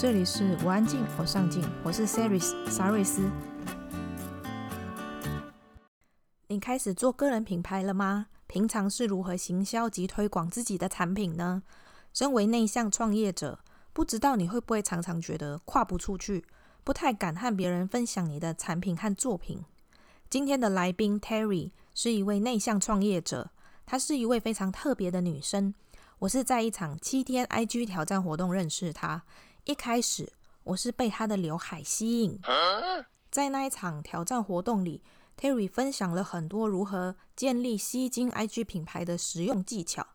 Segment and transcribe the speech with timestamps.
[0.00, 3.30] 这里是我安静，我上进，我是 Saris 沙瑞斯。
[6.46, 8.28] 你开始做个人品牌了吗？
[8.46, 11.62] 平常是如何行销及推广自己的产品呢？
[12.14, 13.58] 身为内向创业者，
[13.92, 16.46] 不知道你会不会常常觉得跨不出去，
[16.82, 19.62] 不太敢和别人分享你的产品和作品。
[20.30, 23.50] 今天的来宾 Terry 是一位内向创业者，
[23.84, 25.74] 她是一位非常特别的女生。
[26.20, 29.24] 我是在一场七天 IG 挑战活动认识她。
[29.64, 30.32] 一开始
[30.64, 32.38] 我是被他的刘海吸引，
[33.30, 35.02] 在那一场挑战活动里
[35.38, 40.06] ，Terry 分享了很多如何建立吸睛 IG 品牌的实用技巧，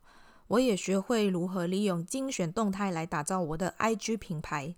[0.48, 4.76] 我也学会如何利用精选动态来打造我的 IG 品牌。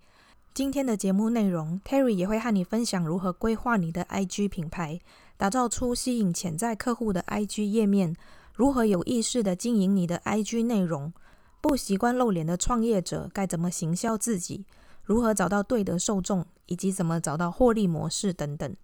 [0.53, 4.99] 今天的节目内容，Terry 也会和你分享如何规划你的 IG 品牌，
[5.37, 8.15] 打造出吸引潜在客户的 IG 页面，
[8.53, 11.13] 如何有意识的经营你的 IG 内容。
[11.59, 14.65] 不习惯露脸的创业者该怎么行销自己？
[15.03, 18.75] 如何找到对的受众，以及怎么找到获利模式等等。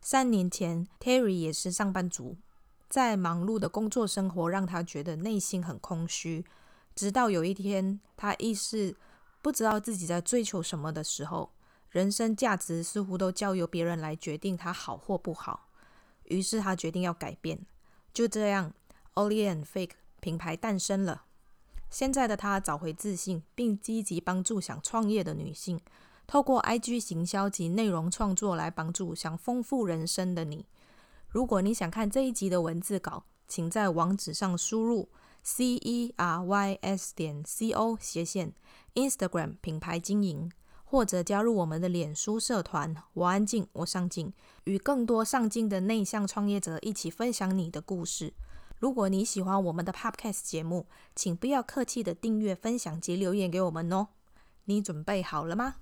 [0.00, 2.36] 三年前，Terry 也是上班族，
[2.88, 6.44] 在忙碌的工作生活让他觉得内心很空虚。
[6.94, 8.96] 直到有一天，他意识
[9.40, 11.52] 不知道自己在追求什么的时候，
[11.90, 15.68] 人生价值似乎都交由别人来决定他好或不好。
[16.24, 17.66] 于是他决定要改变。
[18.12, 18.72] 就这样
[19.14, 21.24] o l i a n Fake 品牌诞生了。
[21.90, 25.80] 现在的她找回自信，并积极帮助想创业的女性，
[26.26, 30.64] 透过 IG 行销及内容创作来帮助想丰富人生的你。
[31.28, 35.08] 如果你想看这一集的文字稿，请在网址上输入
[35.42, 38.52] c e r y s 点 c o 斜线
[38.94, 40.50] Instagram 品牌经营，
[40.84, 44.32] 或者加入我们的脸书社团“我安静，我上进”，
[44.64, 48.34] 与更多上进的内向创业者一起分享你的故事。
[48.80, 54.08] 如果你喜欢我们的 Podcast 节目，请不要客气的订阅、分享及留言给我们哦。
[54.64, 55.76] 你准备好了吗？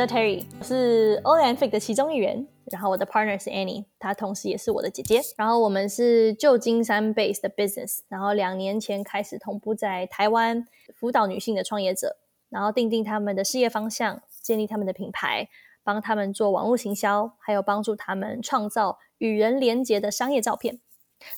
[0.00, 2.46] 我是 Only and Fake 的其中一员。
[2.72, 5.20] 然后我的 partner 是 Annie，她同时也是我的姐姐。
[5.36, 12.16] 然后我们是旧金山 base 的 business，然后两年前开始同步在台湾辅导女性的创业者，
[12.48, 15.50] 然后定定他们的事业方向，建立他们的品牌，
[15.84, 20.80] 帮他们做网络行销，还有帮助他们创造与人连结的商业照片。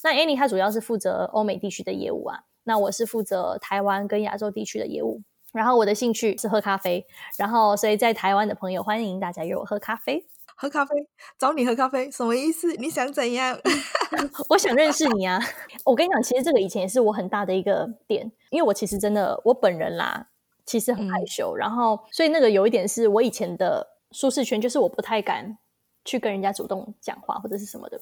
[0.05, 5.22] 那 Annie 她主要是负责欧美地区的业务啊，那我是负责台湾跟亚洲地区的业务。
[5.53, 10.27] 然后我的兴趣是喝咖啡，然后所以在台湾的朋友欢迎大家约我喝咖啡。
[10.55, 10.95] 喝咖啡，
[11.39, 12.73] 找你喝咖啡，什么意思？
[12.75, 13.59] 你想怎样？
[14.49, 15.41] 我想认识你啊！
[15.85, 20.29] 我跟你讲，其实这个以前也是我很大的一个点，因为我其实真的我本人啦，
[20.65, 25.59] 其实很害羞，嗯、然后所以那个有一点是我以前的舒适圈，就是我不太敢
[26.05, 28.01] 去跟人家主动讲话或者是什么的。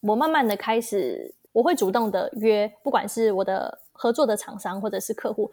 [0.00, 5.52] 我慢慢的开始，我会主动的约，不管是我的合作的厂商或者是客户。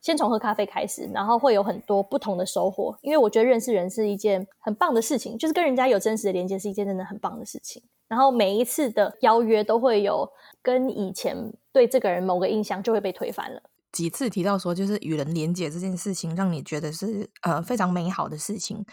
[0.00, 2.96] 先从喝咖啡开始，然后会有很多不同的收获。
[3.02, 7.82] 因为我觉得认识人是一件很棒的事情，就是跟人家有真实的连接是一件真的很棒的事情。
[8.08, 10.28] 然后每一次的邀约都会有
[10.62, 13.62] 跟以前对这个人某个印象就会被推翻了。
[13.92, 18.84] 几次提到说，就是与人连接这件事情，让你觉得是呃非常美好的事情。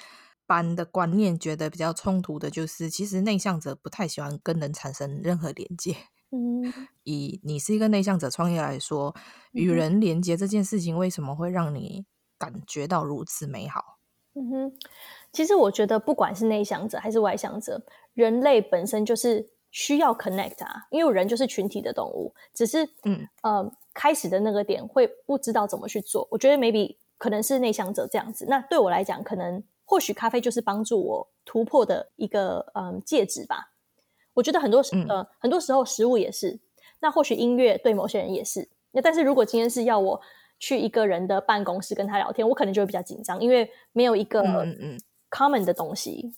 [0.46, 5.94] 般的观念觉得比较冲突的就是，其实内向者不太喜欢跟人产生任何连接。
[6.32, 6.74] 嗯，
[7.04, 9.16] 以你是一个内向者创业来说，
[9.54, 12.06] 与人连接这件事情为什么会让你
[12.38, 13.98] 感觉到如此美好？
[14.34, 14.74] 嗯哼，
[15.32, 17.82] 其实我觉得不管是内向者还是外向者，
[18.14, 26.28] 人类本身就是需要 connect 啊，因为人就是群体的动物，只是嗯呃开始的那个点会不知道怎么去做。
[26.30, 33.72] 我觉得 maybe 可能是内向者这样子，那对我来讲，可能或许咖啡就是帮助我突破的一个嗯介质吧。
[34.38, 36.60] 我觉得很多时呃，很多时候食物也是。
[37.00, 38.70] 那或许音乐对某些人也是。
[38.92, 40.22] 那但是如果今天是要我
[40.60, 44.98] 去一个人的办公室跟他聊天，我可能就会比较紧张，因为没有一个嗯嗯
[45.32, 46.36] common 的东西。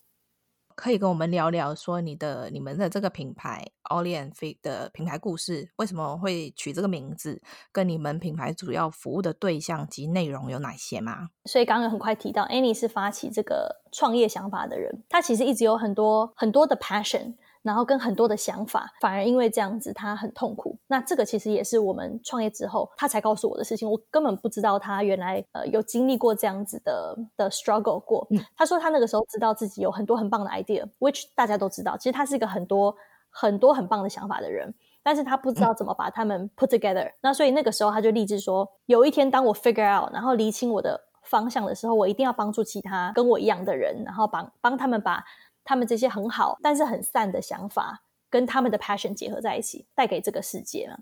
[0.76, 7.42] 可以跟我们聊聊说你的你们的这个品牌 Only and Fake 的品牌故事，为什么会取这个名字？
[7.74, 11.32] 跟你们品牌主要服务的对象及内容有哪些吗？
[11.44, 17.36] 所以刚刚很快提到，Annie 是发起这个创业想法的人，他其实一直有很多很多的 passion。
[17.62, 20.78] 然后跟很多的想法，反而因为这样子他很痛苦。
[20.88, 23.90] 那这个其实也是我们创业之后他才告诉我的事情。
[23.90, 28.26] 我根本不知道他原来呃有经历过这样子的的 struggle 过。
[28.32, 31.98] 嗯，他说他那个时候知道自己有很多很棒的 idea，which 大家都知道。
[31.98, 32.96] 其实他是一个很多
[33.30, 34.74] 很多很棒的想法的人，
[35.04, 37.10] 但是他不知道怎么把他们 put together。
[37.10, 37.14] 嗯。
[37.22, 45.26] 那所以那个时候他就立志说，有一天当我 figure out，然后厘清我的方向的时候，我一定要帮助其他跟我一样的人，然后帮帮他们把。
[45.70, 50.98] 他们这些很好但是很散的想法，跟他们的 passion 结合在一起，带给这个世界嘛。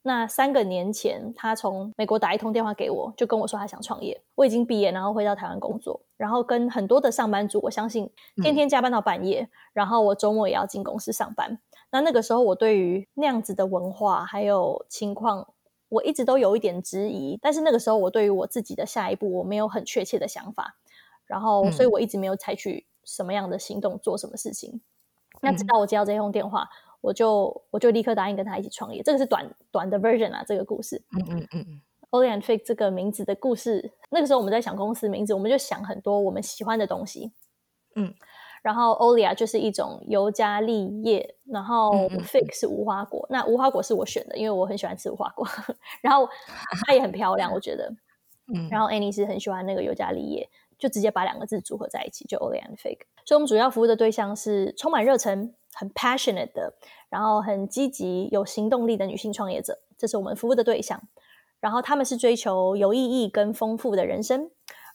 [0.00, 4.18] 那三个年前，他从美国打一通电话给我，就跟我说他想创业。
[4.34, 11.58] 我已经毕业，然后回到台湾工作，然后跟很多的上班族，我相信天天加班到半夜，嗯、然后我周末也要进公司上班。
[11.90, 15.46] 那那个时候，我对于那样子的文化还有情况，
[15.90, 17.38] 我一直都有一点质疑。
[17.42, 20.76] 但是那个时候，我对于我自己的下一步，我没有很确切的想法，
[21.26, 24.72] 然后所以我一直没有采取什么样的行动，做什么事情。
[24.72, 24.82] 嗯、
[25.40, 26.68] 那直到我接到这通电话。
[27.02, 31.00] 我就我就立刻答应跟他一起创业，这个是短短的 version 啊，这个故事。
[31.12, 31.80] 嗯嗯嗯。
[32.10, 37.32] Oli and Fig 这个名字的故事，那个时候我们在想公司名字，我们就想很多我们喜欢的东西。
[37.94, 38.12] 嗯。
[38.62, 41.92] 然后 Olia 就是一种尤加利叶，然后
[42.24, 43.24] Fig 是无花果。
[43.28, 45.46] 嗯嗯，那无花果是我选的，因为我很喜欢吃无花果。
[46.02, 46.28] 然后
[46.86, 47.94] 它也很漂亮，我觉得。
[48.52, 48.68] 嗯。
[48.68, 50.48] 然后 Annie 是很喜欢那个尤加利叶，
[50.78, 52.98] 就直接把两个字组合在一起，就 Oli and Fig。
[53.24, 55.54] 所以我们主要服务的对象是充满热忱。
[55.78, 56.72] 很 passionate 的，
[57.10, 61.02] 然后很积极、有行动力的女性创业者，这是我们服务的对象。
[61.60, 64.50] 然后他们是追求有意义跟丰富的人生，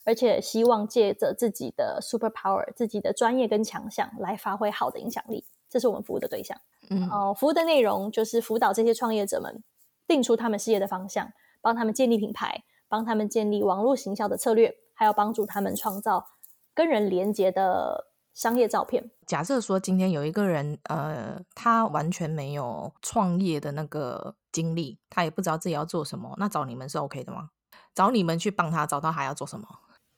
[0.06, 5.45] 而且希望借着自己的 super power、自己的专业跟强项来发挥好的影响力。
[5.69, 6.57] 这是我们服务的对象。
[6.89, 9.63] 嗯，哦，服务的内容就是辅导这些创业者们
[10.07, 11.31] 定出他们事业的方向，
[11.62, 16.27] 帮他们建立品牌，帮他们建立网络行销的策略，还有帮助他们创造
[16.75, 18.12] 跟人连接的。
[18.33, 19.12] 商业照片。
[19.27, 27.50] 假设说今天有一个人，呃，他完全没有创业的那个经历，他也不知道自己要做什么，那找你们是 OK 的吗？
[27.94, 29.68] 找你们去帮他找到他要做什么？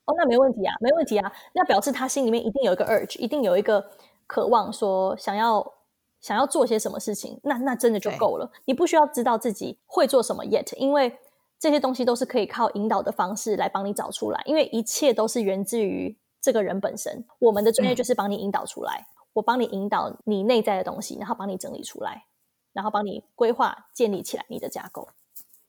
[0.06, 1.34] 哦，那没问题啊，没问题啊。
[1.56, 3.84] 那表示他心里面一定有一个 urge，一定有一个
[4.28, 5.74] 渴望，说想要
[6.22, 7.40] 想要做些什么事情。
[7.44, 8.52] 那那真的就够了。
[8.66, 11.18] 你不需要知道自己会做什么 yet，因为
[11.64, 16.18] 这些东西都是可以靠引导的方式来帮你找出来，因为一切都是源自于。
[16.42, 22.26] 这个人本身，我们的专业就是帮你引导出来，嗯、我帮你引导你内在的东西，然后帮你整理出来，
[22.74, 25.08] 然后帮你规划建立起来你的架构。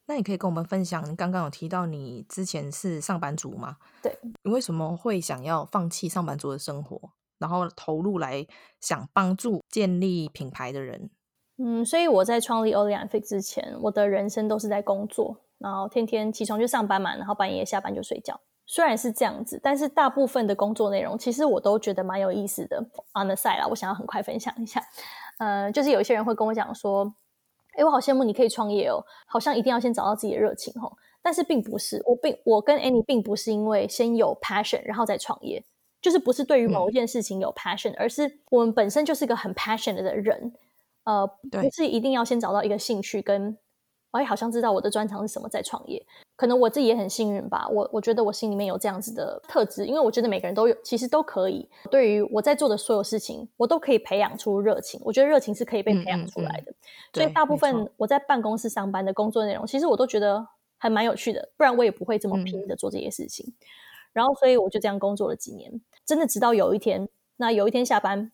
[0.07, 3.77] 那你可以跟我们分享，你刚刚有提到你之前是上班族吗？
[4.03, 8.45] 对，你为什么会想要放弃上班族的生活，然后投入来
[8.81, 11.09] 想帮助建立品牌的人？
[11.59, 18.41] 嗯，所以我在创立 Oli and Fig 之前，我的人生都是在工作，然后天天起床就上班嘛，然后半夜下班就睡觉。
[18.67, 22.81] 虽然是这样子，但是大部分的工作内容其实我都觉得蛮有意思的。
[23.13, 24.83] On the side 啦，我想要很快分享一下。
[25.39, 27.15] 呃，就是有一些人会跟我讲说
[27.77, 30.91] ：“哎，我好羡慕你可以创业哦，好像一定要先找到自己的热情哦。”
[31.21, 35.63] 但是并不是，我并我跟 Annie 并不是因为先有 passion 然后再创业，
[36.01, 40.55] 就是不是对于某一件事情有 passion，嗯，而是我们本身就是一个很 passionate 的人。
[41.05, 43.59] 呃，不是一定要先找到一个兴趣跟。
[44.15, 46.01] 我也好像知道我的专长是什么，在创业，
[46.37, 47.67] 可能我自己也很幸运吧。
[47.69, 51.69] 我我觉得我心里面有这样子的特质，因为我觉得每个人都有，其实都可以。
[51.91, 55.01] 对于我在做的所有事情，我都可以培养出热情。
[55.05, 56.71] 我觉得热情是可以被培养出来的。
[56.71, 60.47] 嗯嗯嗯，所以大部分我在办公室上班的工作内容，其实我都觉得
[60.79, 63.45] 还蛮有趣的，不然我也不会这么拼的做这些事情。
[63.49, 63.55] 嗯、
[64.13, 67.09] 然后，所以我就这样工作了几年，真的直到有一天，
[67.39, 68.31] 那有一天下班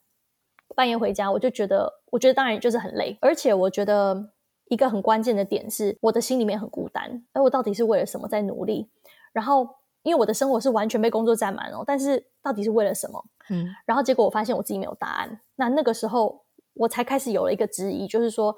[0.77, 4.29] 半夜回家，我就觉得，我觉得当然就是很累，而且我觉得。
[4.71, 8.89] 一个很关键的点是，我的心里面很孤单，哎我到底是为了什么在努力？
[9.33, 9.69] 然后，
[10.03, 13.23] 因为我的生活是完全被工作占满哦，但是到底是为了什么？
[13.51, 15.41] 嗯，然后结果我发现我自己没有答案。
[15.57, 16.45] 那那个时候，
[16.75, 18.57] 我才开始有了一个质疑，就是说。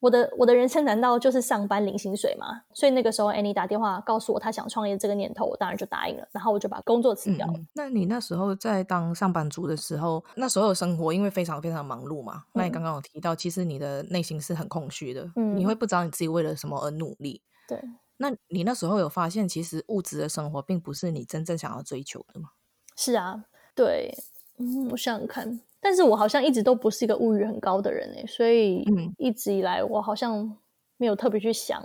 [0.00, 2.62] 我的我的人生难道就是上班领薪水吗？
[2.74, 6.28] 所以那个时候，Annie 打电话告诉我她想创业这个念头，我当然就答应了。
[6.30, 7.54] 然后我就把工作辞掉了。
[7.56, 7.66] 嗯。
[7.72, 12.44] 那你那时候在当上班族的时候，那时候的生活因为非常非常忙碌嘛。
[12.52, 17.40] 那你刚刚有提到，其实你的内心是很空虚的，嗯，你会不知道你自己为了什么而努力。
[17.66, 17.82] 对，
[18.18, 22.50] 那你那时候有发现，其实物质的生活并不是你真正想要追求的吗？
[22.94, 24.14] 是啊，对，
[24.58, 25.60] 嗯，我想想看。
[25.86, 28.82] 但是我好像一直都不是一个物欲很高的人诶，所以
[29.18, 30.56] 一直以来我好像
[30.96, 31.84] 没有特别去想，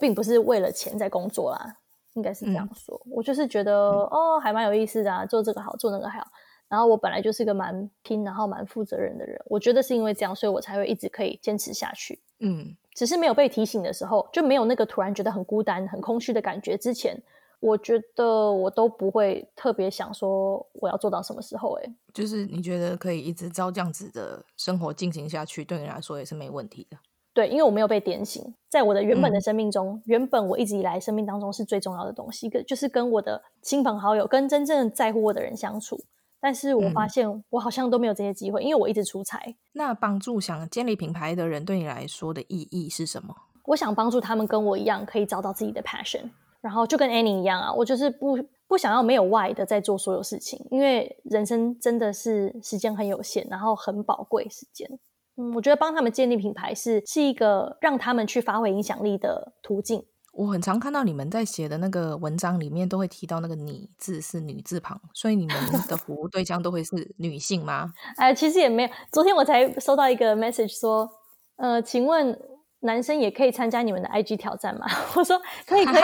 [0.00, 1.76] 并不是为了钱在工作啦，
[2.14, 2.98] 应该是这样说。
[3.04, 6.26] 嗯、我就是觉得哦，还蛮有意思的啊，做这个好，做那个好。
[6.68, 9.38] 然后我本来就是个蛮拼，然后蛮负责任的人。
[9.44, 12.18] 我觉得是因为这样，所以我才会一直可以坚持下去。
[12.40, 17.22] 嗯，只是没有被提醒的时候，就没有那个突然觉得很孤单、很空虚的感觉之前。
[17.64, 26.98] 我觉得我都不会特别想说我要做到什么时候，哎，就是你觉得可以一直照这样子的生活进行下去，对你来说也是没问题的。
[27.32, 35.98] 对，因为我没有被点醒，在我的原本的生命中，嗯、原本我一直以来生命当中是最重要的东西，跟就是跟我的亲朋好友、跟真正在乎我的人相处。
[36.38, 39.40] 但是我发现我好像都没有这些机会，因为我一直出差。
[39.72, 43.34] 那帮助想建立品牌的人对你来说的意义是什么？
[43.64, 46.28] 我想帮助他们跟我一样，可以找到自己的 passion。
[46.64, 54.88] 然后就跟 Annie 一样啊，我就是不不不想要没有 why 的在做所有事情，因为人生真的是时间很有限，然后很宝贵时间。
[55.36, 60.02] 嗯，我觉得帮他们建立品牌是是一个让他们去发挥影响力的途径。
[60.32, 65.54] 我很常看到你们在写的那个文章里面都会提到那个“你”字是女字旁，所以你们
[65.86, 67.92] 的服务对象都会是女性吗？
[68.16, 68.88] 哎，其实也没有。
[69.12, 71.08] 昨天我才收到一个 message 说，
[71.56, 72.36] 呃，请问
[72.84, 74.86] 男生也可以参加你们的 IG 挑战吗？
[75.16, 76.02] 我说可以，可以，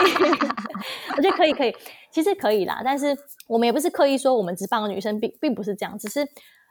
[1.17, 1.73] 我觉得可以，可以，
[2.11, 2.81] 其实可以啦。
[2.83, 6.27] 但是我们也不是刻意说我们只帮女生，并并不是这样，只是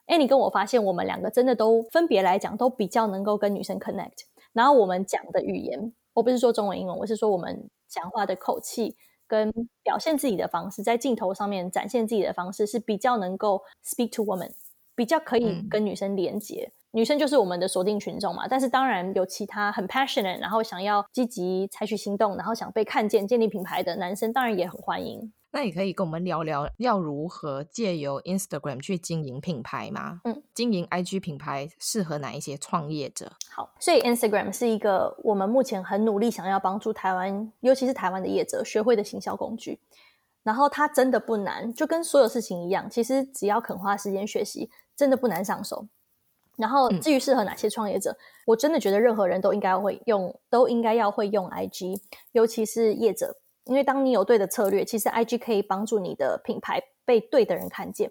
[0.06, 5.92] 哎，你跟我发现我们两个真的都分别来讲都比较能够跟女生 connect，然后我们讲的语言。
[6.12, 8.96] 我不是说中文、英文，我是说我们讲话的口气
[9.28, 9.48] 跟
[9.84, 14.50] 表现自己的方式，在镜头上面展现自己的方式是比较能够 speak to woman，
[14.96, 16.72] 比较可以跟女生连接。
[16.72, 18.48] 嗯、女生就是我们的锁定群众嘛。
[18.48, 25.32] 但是当然有其他很 passionate，然后想要积极采取行动，然后想被看见、建立品牌的男生，当然也很欢迎。
[25.52, 30.20] 那你可以跟我们聊聊，要如何借由 Instagram 去经营品牌吗？
[30.22, 33.32] 嗯，经营 IG 品牌适合哪一些创业者？
[33.52, 39.80] 好，所以 Instagram 是一个我们目前很努力想要帮助台湾，尤其是台湾的业者学会的行销工具。
[40.44, 45.88] 然后它真的不难，就跟所有事情一样，其实只要肯花时间学习，真的不难上手。
[46.60, 51.98] 然后至于适合哪些创业者，嗯、我真的觉得任何人都应该会用，都应该要会用 IG，
[52.32, 53.36] 尤其是业者。
[53.64, 58.10] 因为当你有对的策略，其实 IG 可以帮助你的品牌被对的人看见。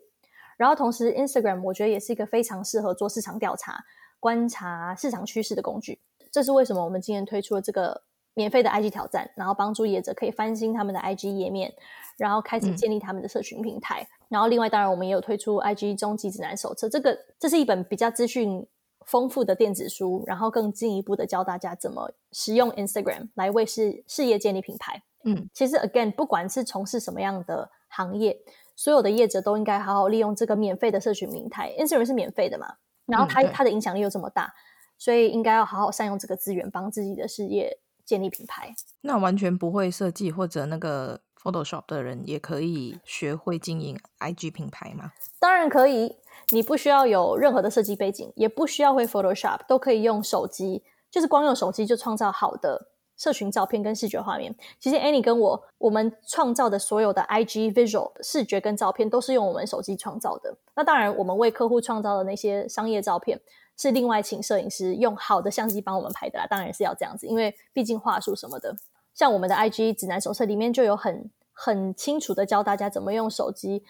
[0.58, 3.84] 然后同时，Instagram 我觉得也是一个非常适合做市场调查、
[4.20, 6.00] 观察市场趋势的工具。
[6.32, 8.04] 这是为什么我们今年推出了这个
[8.36, 11.74] 免费的 IG 挑战，然后帮助业者可以翻新他们的 IG 页面，
[12.18, 14.02] 然后开始建立他们的社群平台。
[14.02, 18.66] 嗯、然后另外，当然我们也有推出 IG 终极指南手册，这个这是一本比较资讯
[19.06, 25.02] 丰富的电子书，然后更进一步的教大家怎么使用 Instagram 来为事事业建立品牌。
[25.24, 28.40] 嗯，其实 again，不管是从事什么样的行业，
[28.76, 31.76] 所有的业者都应该好好利用这个免费的社群平台。
[31.80, 32.76] Instagram 是免费的嘛，
[33.08, 34.54] 然后它、嗯、它的影响力又这么大，
[34.98, 38.74] 所以应该要好好善用这个资源，帮自己的事业建立品牌。
[39.02, 45.12] 那完全不会设计或者那个 Photoshop 的人，也可以学会经营 IG 品牌吗？
[45.40, 46.18] 当然可以，
[46.50, 52.90] 你不需要有任何的设计背景，也不需要会 Photoshop，都可以用手机，就是光用手机就创造好的。
[53.18, 60.58] 社群照片跟视觉画面，其实 Annie 跟我，我们创造的所有的 IG visual 视觉跟照片，都是用我们手机创造的。
[60.74, 63.42] 那当然，我们为客户创造的那些商业照片，
[63.76, 66.48] 是另外请摄影师用好的相机帮我们拍的啦。
[66.50, 68.74] 当然是要这样子，因为毕竟画术什么的，
[69.20, 73.84] 像我们的 IG 指南手册里面就有很很清楚的教大家怎么用手机，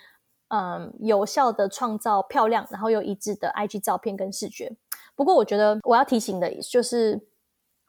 [0.48, 4.76] 嗯，有效的创造漂亮然后又一致的 IG 照片跟视觉。
[5.16, 7.28] 不过，我觉得我要提醒的就是。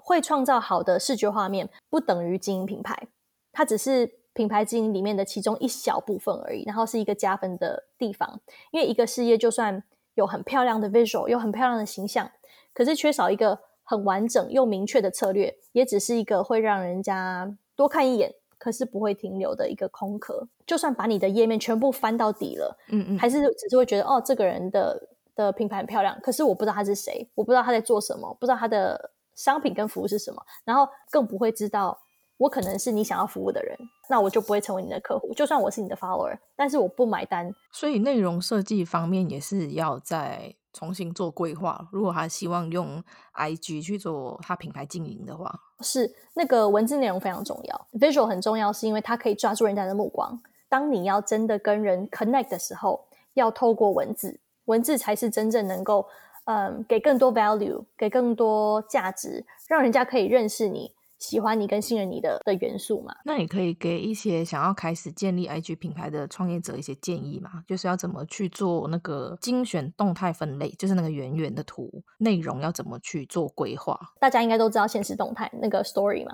[0.03, 3.09] 会创造好的视觉画面，不等于经营品牌，
[3.53, 8.41] 它只是品牌经营里面的其中一小部分而已，然后是一个加分的地方。
[8.73, 12.29] 因为一个事业就算有很漂亮的 visual，有很漂亮的形象，
[12.73, 20.47] 可是缺少一个很完整又明确的策略，也只是一个会让人家多看一眼，可是不会停留的一个空壳。
[20.65, 29.11] 就算把你的页面全部翻到底了，嗯嗯，还是只是会觉得哦，这个人的的品牌很漂亮，可是我不知道他是谁，我不知道他在做什么，不知道他的。
[29.37, 30.43] 商品跟服务是什么？
[30.65, 31.99] 然后更不会知道
[32.37, 33.75] 我可能是你想要服务的人，
[34.11, 35.33] 那我就不会成为你的客户。
[35.33, 37.51] 就算我是你的 follower，但是我不买单。
[37.73, 41.89] 所以内容设计方面也是要再重新做规划。
[41.93, 43.03] 如果他希望用
[43.35, 50.41] IG 去做他品牌经营的话，是那个文字内容非常重要，visual 很重要，是因为它可以抓住人家的目光。
[50.69, 56.07] 当你要真的跟人 connect 的时候，要透过文字，文字才是真正能够。
[56.45, 63.15] 嗯，给更多 value，给更多价值，让人家可以认识你、喜欢你跟信任你的的元素嘛。
[63.25, 67.63] 那你可以给一些想要开始建立 IG 品牌的创业者一些建议嘛？
[67.69, 73.97] 就是要怎么去做那个精选动态分类，就是那个圆圆的图，内容要怎么去做规划？
[74.19, 76.33] 大家应该都知道现实动态那个 story 嘛，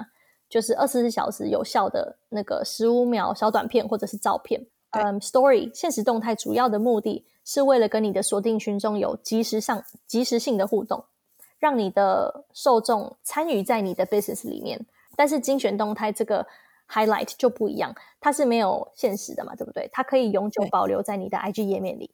[0.49, 4.67] 就是二十四小时有效的那个十五秒小短片或者是照片。
[4.93, 7.27] 嗯，story 现实动态主要的目的。
[7.49, 11.05] 是为了跟你的锁定群众有及时上、及时性的互动，
[11.67, 14.87] 让你的受众参与在你的 business 里面。
[15.17, 16.47] 但是精选动态这个
[16.89, 19.91] highlight 就不一样，它是没有限时的嘛，对不对？
[19.91, 22.13] 它可以永久保留在你的 IG 页面里。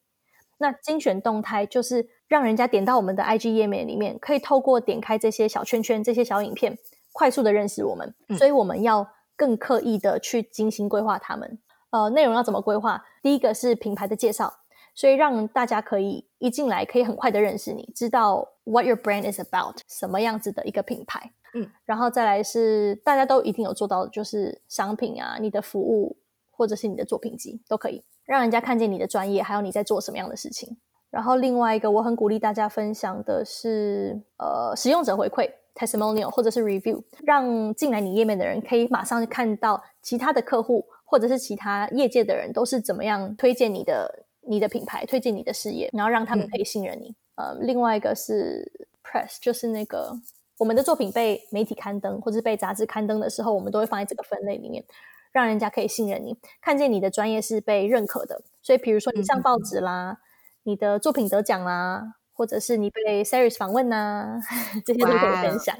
[0.57, 6.75] 那精选动态就是让人家点到我们的 IG 页面里面，可以透过点开这些小圈圈、这些小影片，
[7.11, 8.15] 快速的认识我们。
[8.39, 11.59] 所以我们要更刻意的去精心规划他们。
[11.91, 13.05] 呃，内容要怎么规划？
[13.21, 14.61] 第一个是品牌的介绍。
[14.93, 21.31] 所以让大家可以一进来可以很快的认识你，知道 what your brand is about，什么样子的一个品牌。
[21.55, 26.17] 嗯，然后再来是大家都一定有做到的，就是商品啊，你的服务
[26.49, 30.77] 或者是你的作品集都可以，让人家看见你的专业，还有你在做什么样的事情。
[31.11, 47.15] 然后另外一个，我很鼓励大家分享的是，呃，使用者回馈 testimonial 或者是 review，让进来你页面的人可以马上看到其他的客户或者是其他业界的人都是怎么样推荐你的你的品牌，推荐你的事业，然后让他们可以信任你。
[47.35, 48.71] 嗯、呃，另外一个是
[49.03, 50.13] press，就是那个
[50.57, 54.83] 我们的作品被媒体刊登或者被杂志刊登的时候，我们都会放在这个分类里面。
[55.31, 58.43] 让人家可以信任你，看见你的专业是被认可的。
[58.61, 60.17] 所以，比如说你上报纸啦，嗯、
[60.61, 64.39] 你的作品得奖啦，或者是你被 Series 访问呐，
[64.85, 65.75] 这些都可以分享。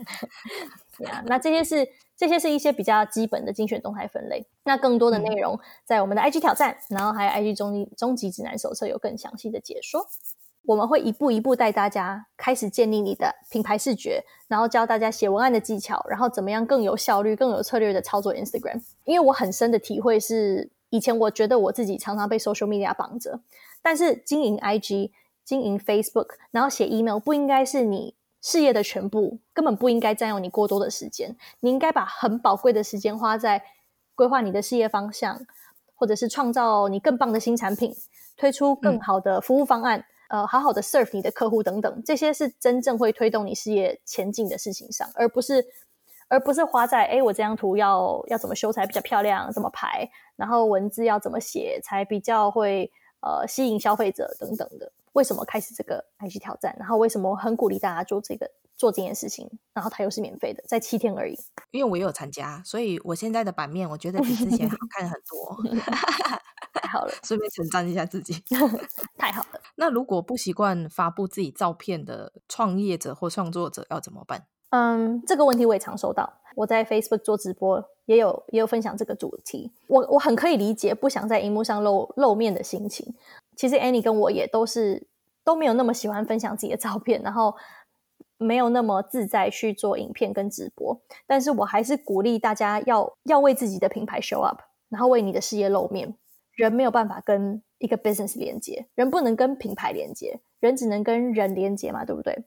[1.27, 1.87] 那这些是
[2.23, 4.45] 这些是一些比较基本的精选动态分类。
[4.63, 10.07] 那更多的内容在我们的 IG 挑战，然后还有 IG 终终极指南手册有更详细的解说。
[10.65, 18.81] 我们会一步一步带大家开始建立你的品牌视觉，然后教大家写文案的技巧，然后怎么样更有效率、更有策略的操作 Instagram。
[19.03, 23.41] 因为我很深的体会是，以前我觉得我自己常常被 social media 绑着，
[23.81, 25.11] 但是经营 IG、
[25.43, 31.35] 经营 Facebook，然后写 email 不应该是你事业的全部，根本不应该占用你过多的时间。
[31.61, 33.63] 你应该把很宝贵的时间花在
[34.13, 35.43] 规划你的事业方向，
[35.95, 37.95] 或者是创造你更棒的新产品，
[38.37, 39.99] 推出更好的服务方案。
[39.99, 45.63] 嗯呃，好好的 serve 你的客户等等，这些是真正会推动你事业前进的事情上，而不是
[46.27, 54.91] 而不是花在诶，我这张图要要怎么修才比较漂亮，怎么排，然后文字要怎么写才比较会呃吸引消费者等等的。
[55.13, 56.75] 为什么开始这个 IG 挑战？
[56.77, 59.49] 然后为什么我很鼓励大家做这个做这件事情？
[59.73, 61.35] 然后它又是免费的，在七天而已。
[61.71, 65.57] 因为我也有参加，所以我现在的版面我觉得比之前好 看很多。
[66.73, 68.33] 太好了，顺便称赞一下自己，
[69.17, 69.61] 太好了。
[69.77, 74.47] 那如果不习惯发布自己照片的创业者或创作者要怎么办？
[74.71, 76.41] 嗯，这个问题我也常收到。
[76.55, 79.71] 我在 Facebook 做直播，也有也有分享这个主题。
[79.87, 83.13] 我我很可以理解不想在荧幕上露露面的心情。
[83.55, 85.07] 其实 Annie 跟我也都是
[85.43, 87.55] 都没有那么喜欢分享自己的照片，然后
[88.37, 91.01] 没有那么自在去做影片跟直播。
[91.25, 96.15] 但是我还是鼓励大家要要为自己的品牌 show up，然后为你的事业露面。
[96.55, 102.43] 人没有办法跟一个 business 连接，人不能跟品牌连接，人只能跟人连接嘛，对不对？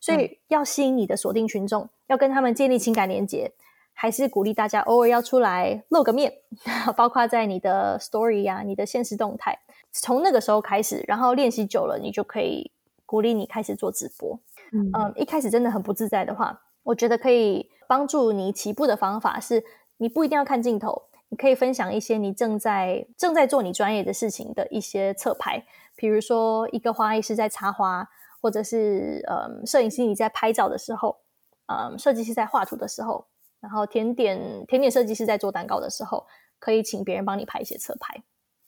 [0.00, 3.52] 所以要吸引你的锁定群众，要跟他们建立情感连接，
[3.92, 6.32] 还是鼓励大家偶尔要出来露个面，
[6.96, 9.58] 包括在你的 story 呀、啊、你的现实动态，
[9.92, 12.70] 从那个时候开始，然后练习久了，你就可以
[13.06, 14.38] 鼓励你开始做直播。
[14.72, 19.64] 嗯，嗯，一开始真的很不自在的话，我觉得可以帮助你起步的方法是，
[19.96, 21.04] 你不一定要看镜头。
[21.30, 25.62] 你可以分享一些你正在正在做你专业的事情的一些侧拍，
[25.94, 28.08] 比如说一个花艺师在插花，
[28.40, 31.18] 或者是嗯摄影师你在拍照的时候，
[31.66, 33.26] 嗯设计师在画图的时候，
[33.60, 36.26] 然后甜点甜点设计师在做蛋糕的时候，
[36.58, 38.22] 可以请别人帮你拍一些侧拍。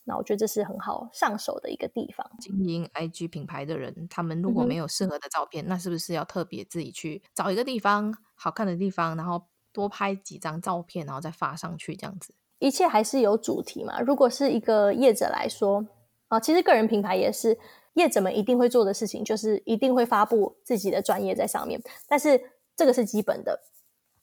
[0.04, 2.28] 那我觉得这是很好上手的一个地方。
[2.38, 12.34] 经营 IG 品牌的人，他们如果没有适合的照片，嗯、那是不是要特别自己去找一个地方好看的地方，然后多拍几张照片，然后再发上去这样子？
[12.58, 14.00] 一切还是有主题嘛。
[14.00, 15.86] 如果是一个业者来说
[16.28, 17.58] 啊，其实个人品牌也是
[17.94, 21.80] 业者们一定会做的事情，就是一定会发布自己的专业在上面。
[22.06, 22.40] 但是
[22.76, 23.62] 这个是基本的。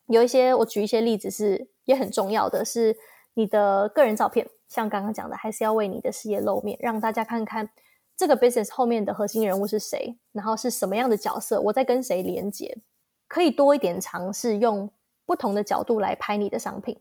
[0.07, 2.95] 有一些我举一些例子是也很重要的，是
[3.33, 7.69] 你的个人照片，像刚刚讲的，还是要为你的事业露面，让大家看看
[8.15, 12.77] 这个 business 后面的核心人物是谁，然后是什么样的角色，我在跟谁连接，
[13.27, 14.89] 可以多一点尝试用
[15.25, 16.99] 不同的角度来拍你的商品。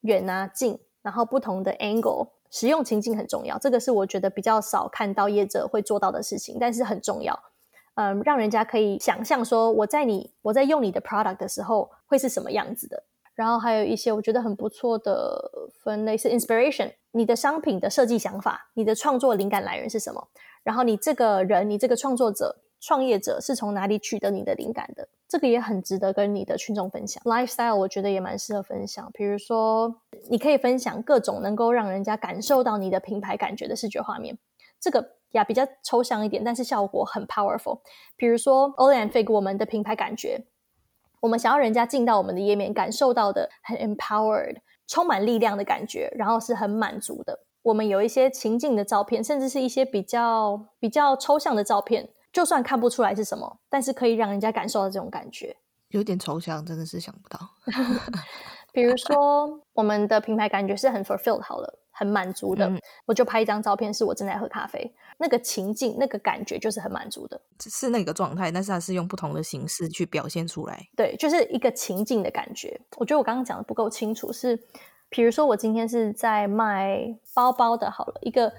[0.00, 3.58] 远啊近，然后不同的 angle，使用情境很重要。
[3.58, 7.38] 这个是我觉得比较少看到业者会做到的事情，但是很重要。
[7.94, 13.04] 嗯，让人家可以想象说，我在你我在用你的 product 的时候会是什么样子的。
[13.34, 20.28] 然后还有一些我觉得很不错的分类是 inspiration，你的商品的设计想法，你的创作灵感来源是什么？
[20.62, 22.60] 然后你这个人，你这个创作者。
[22.86, 25.08] 创业者是从哪里取得你的灵感的？
[25.26, 27.22] 这个也很值得跟你的群众分享。
[27.24, 34.36] Lifestyle 我觉得也蛮适合分享，比如说你可以分享各种能够让人家感受到你的品牌感觉的视觉画面。
[34.78, 37.80] 这个呀比较抽象一点，但是效果很 powerful。
[38.18, 40.44] 比如说 Only and Fake 我们的品牌感觉，
[41.24, 47.46] 我们想要人家进到我们的页面，感受到的很 empowered，充满力量的感觉，然后是很满足的。
[47.62, 52.10] 我们有一些情境的照片，甚至是一些比较比较抽象的照片。
[52.30, 55.56] 就算看不出来是什么，但是可以让人家感受到这种感觉。
[55.88, 57.38] 有点抽象，真的是想不到。
[58.74, 62.66] 比如说，我们的品牌感觉是很 fulfilled 好了，很满足的。
[62.66, 68.50] 嗯、我就拍一张照片，是我正在喝咖啡，那个情境、那个感觉就是很满足的，是那个状态。
[68.50, 70.84] 但是它是用不同的形式去表现出来。
[70.96, 72.80] 对，就是一个情境的感觉。
[72.96, 74.60] 我觉得我刚刚讲的不够清楚，是
[75.08, 78.52] 比如说我今天是在卖包包的，好了，一个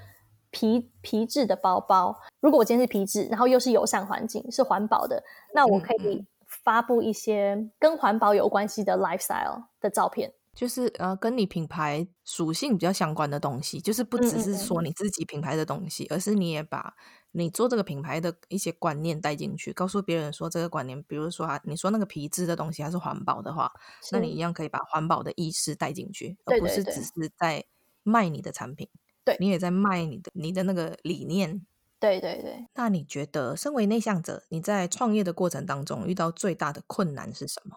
[0.49, 2.17] 皮皮质的包包。
[2.39, 5.21] 如果我今天是皮质，然后又是友善环境，是环保的，
[5.54, 6.25] 那我可以
[6.65, 10.34] 发布一些跟环保有关系的 lifestyle 的照片。
[10.54, 16.93] 就是呃，跟你品牌属性比较相关的东西，就是不只是说你自己品牌的东西，嗯嗯嗯，而是你也把
[17.34, 23.69] 你做这个品牌的一些观念带进去，告诉别人说这个观念，比如说啊，你说那个皮质的东西还是环保的话，
[24.13, 27.65] 那你一样可以把环保的意识带进去，而不是只是在
[28.04, 28.88] 卖你的产品，
[29.25, 31.65] 对，你也在卖你的你的那个理念，
[32.06, 32.68] 对对对。
[32.76, 37.76] 那你觉得，身为内向者，你在创业的过程当中遇到最大的困难是什么？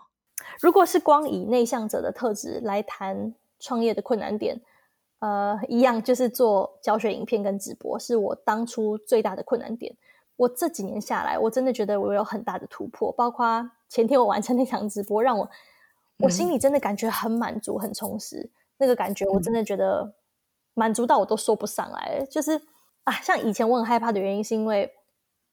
[0.60, 4.60] 如果是光以内向者的特质来谈创业的困难点，
[5.20, 9.96] 呃，一样就是做教学影片跟直播，是我当初最大的困难点。
[10.36, 15.50] 我这几年下来，我真的觉得我有很大的突破，包括前天我完成那场直播，让我
[16.20, 18.48] 我心里真的感觉很满足、很充实。
[18.78, 20.14] 那个感觉我真的觉得
[20.74, 22.24] 满足到我都说不上来。
[22.30, 22.60] 就是
[23.08, 24.92] 啊，像以前我很害怕的原因，是因为。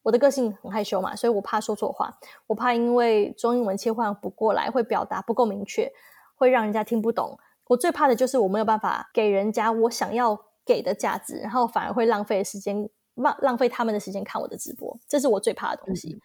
[0.05, 2.15] 我的个性很害羞嘛，所以我怕说错话，
[2.45, 5.91] 我怕因为中英文切换不过来，会表达不够明确，
[6.35, 7.35] 会让人家听不懂。
[7.65, 16.13] 我最怕的就是我没有办法给人家我想要给的价值，然后反而会浪费时间，浪浪费他们的时间看我的直播，这是我最怕的东西。
[16.13, 16.21] 嗯、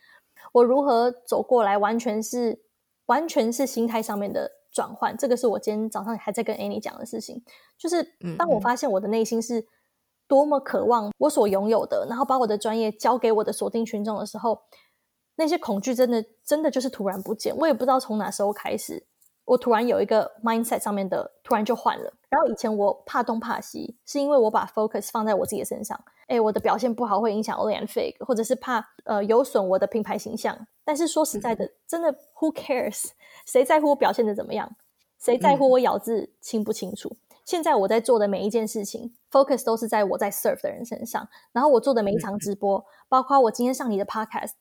[0.53, 2.61] 我如何走过来，完全是
[3.07, 5.17] 完全是心态上面的转换。
[5.17, 7.43] 这个是我今天早上还在跟 Annie 讲的事情，
[7.79, 9.67] 就是当我发现我的内心是。
[10.31, 14.63] 多么渴望我所拥有的，然后把我的专业交给我的锁定群众的时候，
[15.35, 17.53] 那些恐惧真的真的就是突然不见。
[17.57, 19.05] 我也不知道从哪时候开始，
[19.45, 22.13] 我突然有一个 mindset 上面的突然就换了。
[22.29, 26.01] 然后以前我怕东怕西，是因为我把 focus 放在我自己的身上。
[26.29, 30.57] 哎，我的表现不好会影响 Only and Fake，或者是怕呃有损我的品牌形象。
[30.85, 33.07] 但是说实在的，真的 Who cares？
[33.47, 34.77] 谁在乎我表现的怎么样？
[35.19, 37.17] 谁在乎我咬字清不清楚？
[37.51, 41.29] 现在我在做的每一件事情，focus 都是在我在 serve 的人身上。
[41.51, 44.53] 然后我做的每一场直播，嗯、包括我今天上你的 podcast，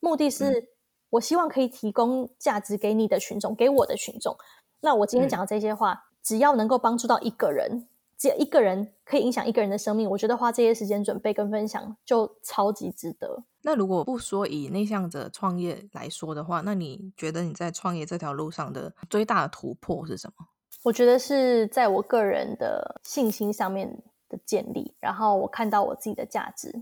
[0.00, 0.70] 目的是
[1.10, 4.34] 我希望可以提供价值给你的群众，给我的群众。
[4.80, 13.44] 那我今天讲的这些话，嗯、只要能够帮助到一个人，只要一个人可以影响一个人的生命，我觉得花这些时间准备跟分享就超级值得。
[13.60, 20.46] 那如果不说以内向者创业来说的话，那你觉得你在创业这条路上的最大的突破是什么？
[20.84, 23.90] 我觉得是在我个人的信心上面
[24.28, 26.72] 的建立，然后我看到我自己的价值，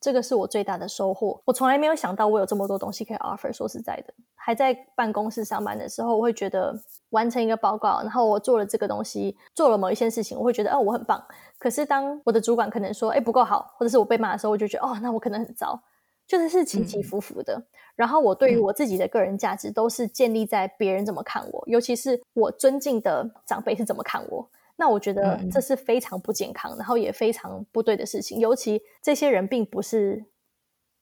[0.00, 1.40] 这个是我最大的收获。
[1.44, 3.52] 我从来没有想到我有这么多东西可以 offer。
[3.52, 6.78] 说实在的，还在办公室上班的时候，我会觉得
[7.10, 11.24] 完成一个报告，然后我做了这个东西，做了某一件事情，我会觉得哦，我很棒。
[11.56, 15.80] 可是当我的主管可能说，哎，不够好，或者是我被骂的时候，我就觉得哦，那我可能很糟。
[16.26, 17.64] 就是是起起伏伏的，嗯、
[17.96, 24.48] 然后我对于我自己的个人价值都是建立在别人怎么看我，嗯、尤其是我尊敬的长辈是怎么看我。
[24.76, 28.40] 那我觉得这是非常不健康，嗯、然后也非常不对的事情。
[28.40, 30.24] 尤其这些人并不是，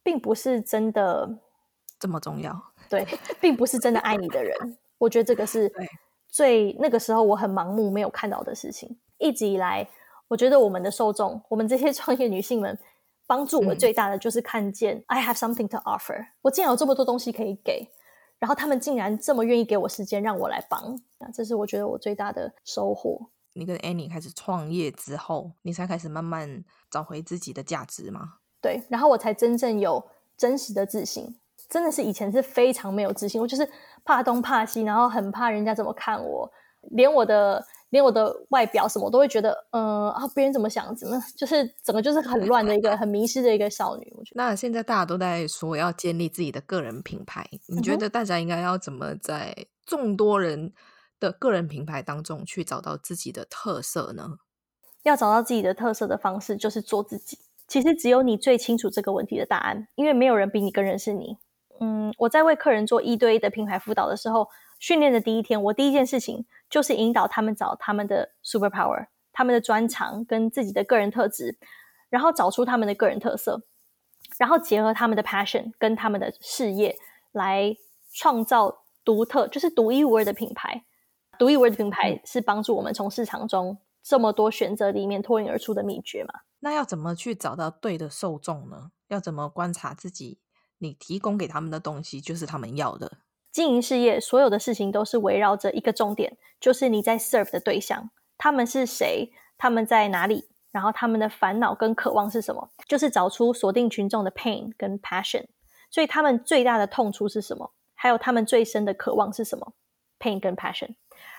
[0.03, 1.39] 并不是真的
[1.99, 3.07] 这么重要，对，
[3.41, 4.77] 并不是真的爱你的人。
[4.99, 5.73] 我觉得这个是
[6.29, 8.99] 最那个时候我很盲目没有看到的事情。
[9.19, 9.89] 一直以来，
[10.29, 12.77] 我觉得我们的受众，我们这些 创业女性们。
[13.33, 17.89] 帮助我最大的就是看见、嗯、I have something to offer，我竟然有这么多东西可以给，
[18.39, 21.01] 然后他们竟然这么愿意给我时间让我来帮，
[21.33, 23.31] 这是我觉得我最大的收获。
[23.55, 28.35] 你跟 Annie 开始创业之后，你才开始慢慢找回自己的价值吗？
[28.61, 30.05] 对，然后我才真正有
[30.37, 31.35] 真实的自信，
[31.71, 33.67] 真的是以前是非常没有自信，我就是
[34.05, 36.53] 怕东怕西，然后很怕人家怎么看我，
[36.91, 37.65] 连我的。
[37.93, 44.11] 连我的外表什么我都会觉得，嗯、呃、啊，别人怎么想，怎么就是整个就是很乱的一个很迷失的一个少女。
[44.17, 44.43] 我觉得。
[44.43, 50.73] 那现在大家都在说要建立自己的个人品牌，你觉得大家应该要怎么在众多人
[51.21, 54.39] 的个人品牌当中去找到自己的特色呢？
[55.03, 57.37] 要找到自己的特色的方式就是做自己。
[57.69, 61.37] 其实只有你最清楚这个问题的答案，因为没有人比你更认识你。
[61.79, 64.49] 嗯，我在为客人做一对一的品牌辅导的时候。
[64.83, 71.57] 训练的第一天，我第一件事情就是引导他们找他们的 super power，他们的专长跟自己的个人特质，
[72.11, 73.63] 然后找出他们的个人特色，
[74.39, 76.99] 然后结合他们的 passion 跟他们的事业，
[77.31, 77.77] 来
[78.13, 80.85] 创造独特，就是独一无二的品牌。
[81.39, 86.41] 独一无二的品牌是帮助我们从市场中这么多选择里面脱颖而出的秘诀嘛？
[86.59, 88.91] 那要怎么去找到对的受众呢？
[89.07, 90.41] 要怎么观察自己？
[90.79, 93.19] 你提供给他们的东西就是他们要的。
[93.53, 105.45] 经营事业，所有的事情都是围绕着一个重点，就是你在 serve 的对象，他们是谁，他们在哪里，然后他们的烦恼跟渴望是什么，就是找出锁定群众的 pain 跟 passion。
[105.91, 107.75] 所以他们最大的痛处是什么？
[107.95, 109.75] 还有他们最深的渴望是什么
[110.19, 110.97] ？pain 跟 passion。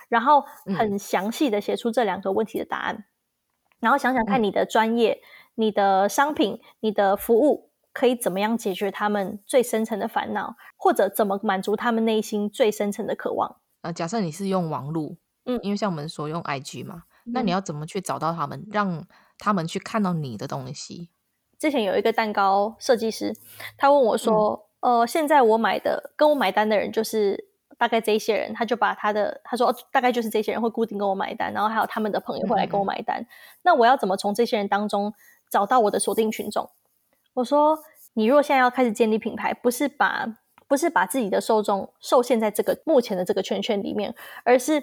[0.08, 0.44] 然后
[0.78, 3.04] 很详细的写出这两个问题的答案，嗯、
[3.80, 13.56] 然后想想看你的专业、嗯、你的商品、你的服务可以怎么样解决他们最深层的烦恼，或者怎么满足他们内心最深层的渴望。
[13.80, 19.06] 呃，假设你是用网络，嗯，因为像我们说用 IG 嘛，嗯、那你要怎么去找到他们，让
[19.38, 21.08] 他们去看到你的东西？
[21.56, 23.32] 之前有一个蛋糕设计师，
[23.78, 33.20] 他问我说：“嗯、呃，现在我买的跟我买单的人就是大概这些人。”他就把他的他说：“大概就是这些人会固定跟我买单，然后还有他们的朋友会来跟我买单。
[33.20, 33.26] 嗯”
[33.62, 35.14] 那我要怎么从这些人当中
[35.48, 36.68] 找到我的锁定群众？
[37.34, 37.78] 我说
[38.14, 40.26] ：“你如果现在要开始建立品牌，不是把
[40.66, 44.82] 不是把自己的受众受限在这个目前的这个圈圈里面，而是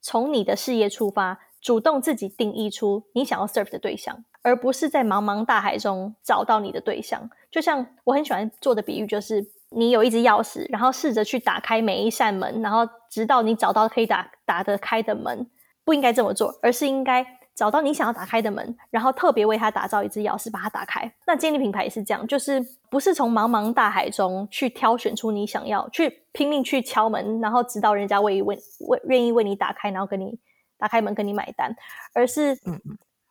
[0.00, 15.50] 从你的事业出发，主动自己定义出你想要 serve 的对象。”而不是在茫茫大海中找到你的对象，就像我很喜欢做的比喻，就是你有一只钥匙，然后试着去打开每一扇门，然后直到你找到可以打打得开的门。
[15.84, 17.26] 不应该这么做，而是应该
[17.58, 21.12] 找到你想要打开的门，然后特别为它打造一只钥匙，把它打开。
[21.26, 30.38] 那建立品牌也是这样，就是不是从茫茫大海中去挑选出你想要，去拼命去敲门，然后直到人家为为为愿意为你打开，然后跟你
[30.78, 31.74] 打开门跟你买单，
[32.14, 32.80] 而是嗯。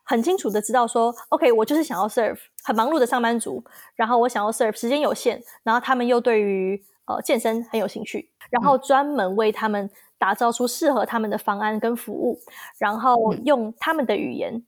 [0.10, 3.62] 很清楚的知道说，OK，我就是想要 serve 很忙碌的上班族，
[3.94, 9.90] 然后我想要 serve 时间有限，然后他们又对于呃健身很有兴趣，然后专门为他们
[10.20, 12.40] 打造出适合他们的方案跟服务，
[12.78, 14.64] 然后用他们的语言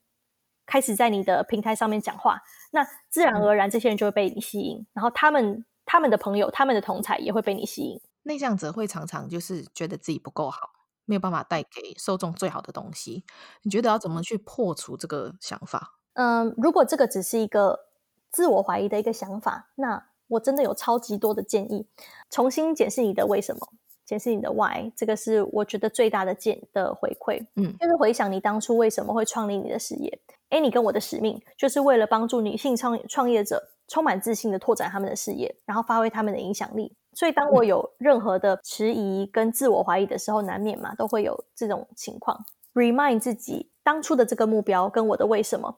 [0.65, 8.01] 开始在你的平台上面讲话，那自然而然这些人就会被你吸引，然后他们他们的朋友、他们的同才也会被你吸引。
[8.23, 10.71] 内向者会常常就是觉得自己不够好。
[11.05, 13.23] 没有办法带给受众最好的东西，
[13.63, 15.95] 你觉得要怎么去破除这个想法？
[16.13, 17.87] 嗯，如果这个只是一个
[18.29, 21.85] 自我怀疑的一个想法，那我真的有超级多的建议，
[22.29, 23.67] 重新检视你的为什么，
[24.05, 27.45] 检视你的 why，这个是我觉得最大的建的回馈。
[27.55, 30.19] 嗯，就是回想你当初为什么会创立你的事业。
[30.49, 36.95] 诶，你跟我的使命就是为了帮助女性创创业者充满自信的拓展他们的事业，然后发挥他们的影响力。
[37.13, 42.45] 所以，当我有任何的迟疑跟自我怀疑的时候，难免嘛，都会有这种情况。
[42.73, 45.77] Remind 自己当初的这个目标跟我的为什么，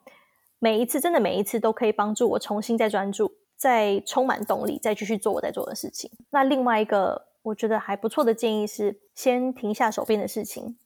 [0.60, 6.10] 每一次真的每一次都可以帮助我重新再专注，再充满动力，再继续做我在做的事情。
[6.32, 10.78] 那另外一个我觉得还不错的建议是，先停下手边的事情，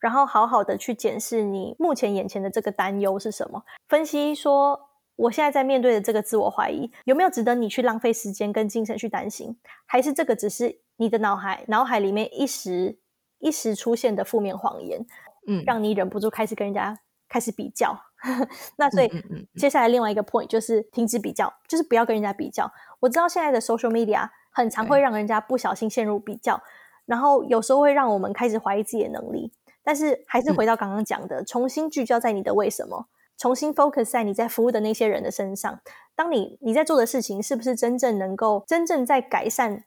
[0.00, 4.86] 然后好好的去检视你目前眼前的这个担忧是什么，分析说。
[5.18, 9.58] 我现在在面对的这个自我怀疑，有没有值得你去浪费时间跟精神去担心？
[9.84, 13.00] 还是这个只是你的脑海脑海里面一时
[13.40, 15.04] 一时出现的负面谎言？
[15.48, 17.98] 嗯，让你忍不住开始跟人家开始比较。
[18.76, 19.10] 那所以
[19.56, 22.70] 接下来另外一个 point 就是停止比较，就是不要跟人家比较。
[23.00, 26.60] 我知道现在的 social media 很常会让人家不小心陷入比较，
[27.06, 29.52] 然后有时候会让我们开始怀疑自己的能力。
[29.82, 33.06] 但是还是回到刚刚讲的，重新聚焦在你的为什么。
[33.38, 35.80] 重新 focus 在你在服务的那些人的身上。
[36.16, 39.84] 当你你在做的事情是不是真正能够真正在改善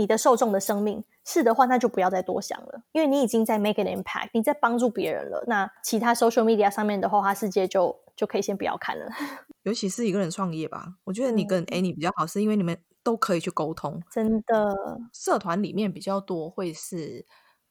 [0.00, 1.04] 你的受众的生命？
[1.26, 5.44] 是的话，那就不要再多想了，因为你已经在 make an impact，你在帮助别人了。
[5.46, 9.06] 那其他 social media 上面的花花世界就就可以先不要看了。
[9.64, 14.02] 尤其是一个人创业吧，我觉得你跟 Annie 比较好，是因为你们都可以去沟通。
[14.10, 14.74] 真的，
[15.12, 17.26] 社团里面比较多会是。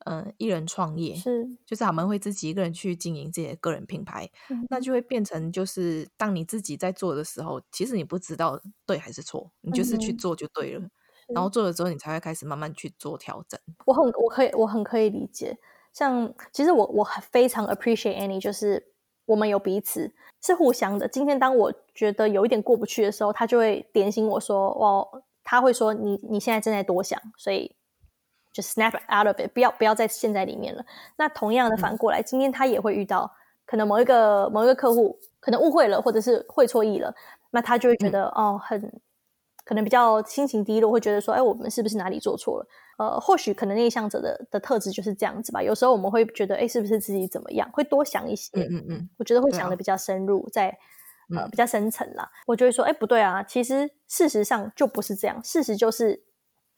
[0.06, 10.92] 嗯，一人创业是，就是他们会自己一个人去经营自己的个人品牌，嗯，那就会变成就是当你自己在做的时候，其实你不知道对还是错，你就是去做就对了，嗯，
[11.34, 13.60] 然后做了之后，你才会开始慢慢去做调整。
[13.86, 15.58] 我很我可以我很可以理解，
[15.94, 18.94] 像其实我我非常 appreciate Annie，就是
[19.26, 20.12] 我们有彼此
[20.42, 21.08] 是互相的。
[21.08, 27.76] 今天当我觉得有一点过不去的时候，他就会点醒我说，哦，他会说你你现在正在多想，所以。
[28.52, 30.84] 就 snap out of it，不要不要再陷在里面了。
[31.18, 33.32] 那同样的反过来，嗯、今天他也会遇到
[33.64, 37.14] 可能某一个某一个客户可能误会了，或者是会错意了，
[37.52, 38.82] 那他就会觉得、嗯、哦，很
[39.70, 42.68] 可能比较心情低落，会觉得说，哎，我们是不是哪里做错了？
[42.98, 45.62] 呃，或许可能内向者的的特质就是这样子吧。
[45.62, 47.70] 有时候我们会觉得，哎，是不是自己怎么样？
[47.72, 48.50] 会多想一些。
[48.56, 49.10] 嗯嗯嗯。
[49.20, 50.76] 我觉得会想的比较深入，啊、在
[51.38, 52.28] 呃比较深层啦。
[52.48, 56.24] 我就会说，哎，不对啊，其实事实上就不是这样，事实就是。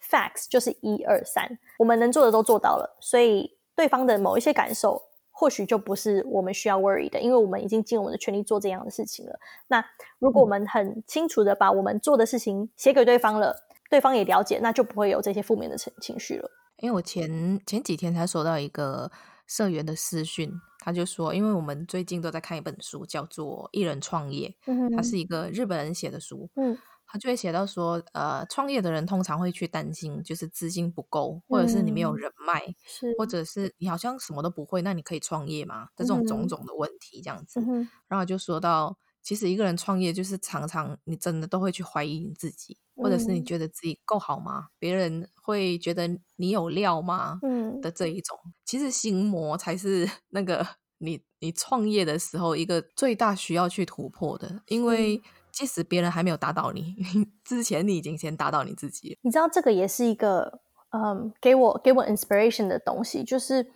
[0.04, 5.00] Facts 就是一二三，我们能做的都做到了，所以对方的某一些感受
[5.42, 9.40] 或许就不是我们需要 worry 的，因为我们已经尽我们的全力做这样的事情了。
[9.70, 9.84] 那
[10.20, 16.48] 如果我们很清楚的把我们做的事情写给对方了，对方也了解，那就不会有这些负面的情情绪了。
[16.78, 19.10] 因为我前前几天才收到一个
[19.48, 26.78] 社员的私讯，他就说，因为我们最近都在看一本书，叫做《一人创业》，嗯，它是一个日本人写的书，嗯。
[27.12, 35.90] 他就会写到说，呃，创业的人通常会去担心，就是资金不够，或者是你没有人脉，是，或者是你好像什么都不会，那你可以创业吗？
[35.94, 37.60] 这种种种的问题，这样子。
[38.08, 44.68] 然后就说到，其实一个人创业，就是常常你真的都会去怀疑你自己，或者是你觉得自己够好吗？
[44.80, 47.40] 别人会觉得你有料吗？
[47.44, 50.66] 嗯，的这一种，其实心魔才是 那个
[51.00, 55.22] 你你创业的时候一个最大需要去突破的，因为。
[55.62, 56.96] 即使别人还没有打倒你，
[57.44, 59.20] 之前你已经先打倒你自己。
[59.22, 63.72] 你知道这个也是一个，嗯，给我给我 inspiration 的东西，就是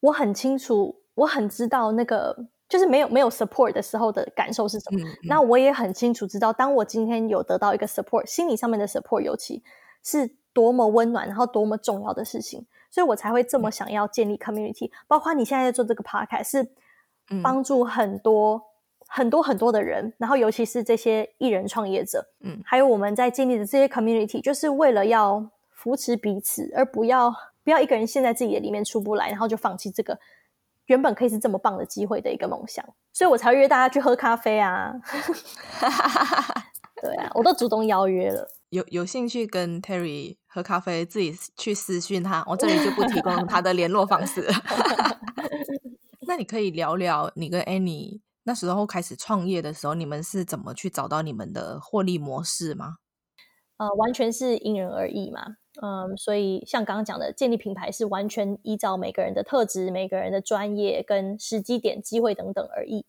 [0.00, 2.36] 我很清楚，我很知道那个
[2.68, 4.98] 就是没有没有 support 的时候的感受是什么。
[4.98, 9.62] 嗯嗯、那我也很清楚知道，当我今天有得到一个 support，心理上面的 support，尤其
[10.02, 14.88] 是多么温暖，然后多么重要的事情，所以我才会这么想要建立 community。
[14.88, 16.72] 嗯、包括你现在在做这个 podcast，是
[17.44, 18.71] 帮助很多。
[19.14, 27.30] 很多很多的人，然后尤其是这些艺人创业者，嗯，还有我们在建立的这些 community，就是为了要扶持彼此，而不要
[27.62, 30.18] 不要一个人陷在自己的里面出不来，然后就放弃这个
[30.86, 32.82] 原本可以是这么棒的机会的一个梦想。
[33.12, 34.94] 所以我才会约大家去喝咖啡啊！
[37.02, 38.48] 对啊，我都主动邀约了。
[38.70, 44.48] 有有兴趣跟 Terry 喝咖啡，自己去私讯他，我这里就不提供他的联络方式。
[46.26, 48.20] 那你可以聊聊你跟 Annie。
[48.44, 52.96] 那时候开始创业的时候，你们是怎么去找到你们的获利模式吗？
[53.76, 55.56] 呃，完全是因人而异嘛。
[55.80, 63.06] 嗯，所以像刚刚讲的，建立品牌是完全依照每个人的特质、每个人的专业跟时机点、机会等等而异。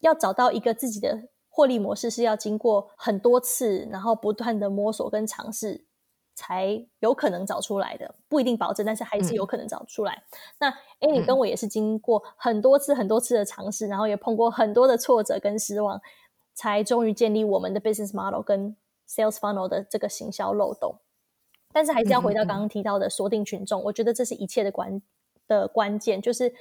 [0.00, 5.86] 要找到一个自己的获利模式，是要经过很多次，然后不断的摸索跟尝试。
[6.34, 10.14] 才有可能找出来的，不一定保证，但是还是有可能找出来。
[10.14, 10.68] 嗯、那
[10.98, 16.00] 哎，你跟我也是经过很多次、很多次的尝试，嗯、然后也碰过很多的挫折跟失望，
[16.52, 18.76] 才终于建立我们的 business model 跟
[19.08, 20.98] sales funnel 的这个行销漏洞。
[21.72, 25.00] 但是还是要回到刚刚提到的锁定群众，嗯嗯嗯，我觉得这是一切的关
[25.46, 26.52] 的关键，就是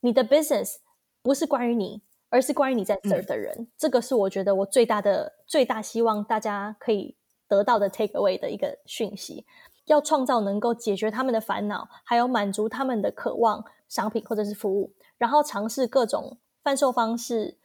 [0.00, 0.76] 你的 business
[1.22, 3.54] 不是关于你，而是关于你在 serve 的人。
[3.58, 7.17] 嗯、这个是我觉得我最大的最大希望大家可以。
[7.48, 9.44] 得到的 take away 的一个讯息，
[9.86, 17.56] 要创造能够解决他们的烦恼，还有满足他们的渴望商品或者是服务，然后尝试各种贩售方式，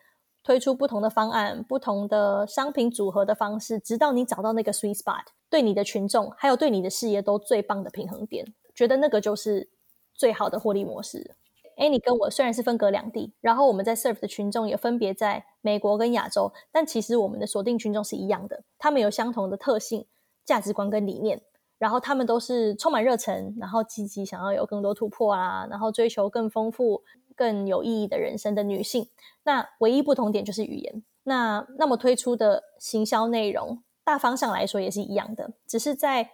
[0.41, 9.69] 推出不同的方案、不同的商品组合的方式，直到你找到那个 sweet spot，对你的群众还有对你的事业都最棒的平衡点，觉得那个就是
[10.13, 11.35] 最好的获利模式。
[11.77, 20.05] 哎，你跟我虽然是分隔两地，然后我们在 serve 的群众也分别在美国跟亚洲，但其实我们的锁定群众是一样的，他们有相同的特性、
[20.45, 21.41] 价值观跟理念，
[21.77, 27.03] 然后他们都是充满热忱，然后积极想要有更多突破啊，然后追求更丰富、
[27.35, 29.09] 更有意义的人生的女性。
[29.43, 31.03] 那唯一不同点就是语言。
[31.23, 36.29] 那那么推出的行销内容，大方向来说也是一样的，只是在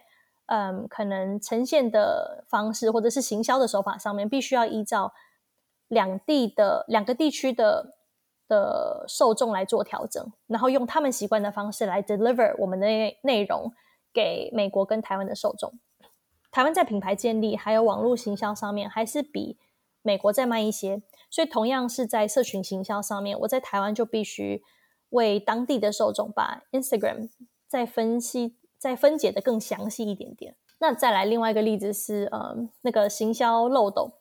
[0.46, 5.12] 嗯，可能呈现的方式或者是行销的手法上面，必须要依照。
[5.90, 7.96] 两地的两个地区的
[8.48, 12.86] 的受众来做调整，然后用他们习惯的方式来 deliver 我们的
[13.22, 13.72] 内容
[14.12, 15.74] 给美国跟台湾的受众。
[16.52, 19.58] 台湾在品牌建立还有网络行销上面还是比
[20.02, 24.62] 美国再慢一些，所以同样是在社群行销上面，我在台湾就必须
[25.10, 27.28] 为当地的受众把 Instagram
[27.68, 30.56] 再分析、再分解得更详细一点点。
[30.78, 34.12] 那再来另外一个例子是，呃，那个行销漏斗。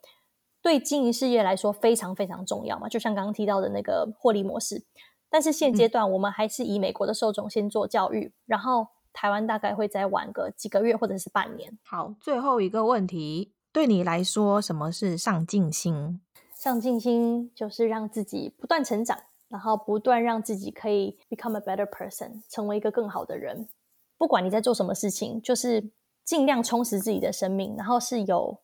[0.62, 4.84] 对经营事业来说非常非常重要嘛，就像刚刚提到的那个获利模式。
[5.30, 11.78] 但是现阶段我们还是以美国的受众先做教育，嗯、然后台湾大概会再晚个几个月或者是半年。
[11.86, 16.20] 好，最后一个问题，对你来说什么是上进心？
[16.56, 19.18] 上进心就是让自己不断成长，
[19.48, 23.70] 然后不断让自己可以 become a better person，成为一个更好的人。
[24.18, 25.92] 不管你在做什么事情，就是
[26.26, 28.60] 尽量充实自己的生命，然后是有。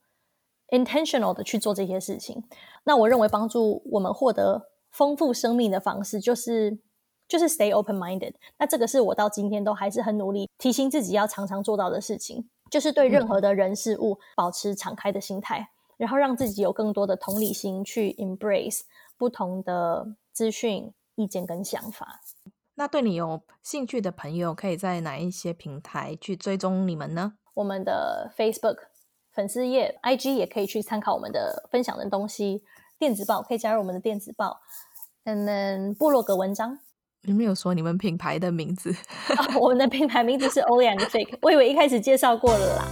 [0.69, 2.43] Intentional 的去做这些事情，
[2.83, 6.79] 那我认为帮助我们获得丰富生命的方式，就是
[7.27, 8.33] 就是 stay open minded。
[8.57, 18.81] 那这个是我到今天都还是很努力提醒自己要常常做到的事情，就是对任何的人事物保持敞开的心态，嗯、然后让自己有更多的同理心去 embrace
[19.17, 22.21] 不同的资讯、意见跟想法。
[22.75, 27.35] 那对你有兴趣的朋友，可以在哪一些平台去追踪你们呢？
[27.53, 28.94] 我们的 Facebook。
[29.35, 32.63] 粉丝页、IG 也可以去参考我们的分享的东西，
[32.97, 34.61] 电子报可以加入我们的电子报
[35.25, 36.79] ，and then 部落格文章。
[37.23, 38.95] 你没有说你们品牌的名字？
[39.37, 42.85] 哦，我们的品牌名字是 and Fig，我以为一开始介绍过了啦。